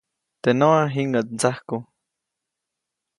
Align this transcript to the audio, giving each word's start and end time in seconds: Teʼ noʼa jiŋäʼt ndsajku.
Teʼ 0.41 0.55
noʼa 0.59 0.81
jiŋäʼt 0.93 1.29
ndsajku. 1.35 1.77